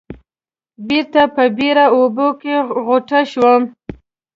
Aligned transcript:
بېرته 0.87 1.21
په 1.35 1.43
بېړه 1.57 1.85
اوبو 1.95 2.27
کې 2.41 2.55
غوټه 2.85 3.19
شوم. 3.31 3.61